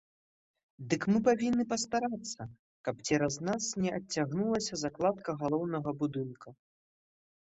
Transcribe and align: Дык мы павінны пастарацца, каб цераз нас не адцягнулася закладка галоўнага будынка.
Дык 0.91 1.01
мы 1.11 1.17
павінны 1.27 1.63
пастарацца, 1.73 2.41
каб 2.87 2.95
цераз 3.09 3.35
нас 3.49 3.63
не 3.83 3.91
адцягнулася 3.97 4.79
закладка 4.85 5.35
галоўнага 5.43 5.89
будынка. 6.01 6.47